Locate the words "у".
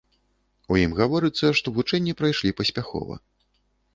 0.75-0.77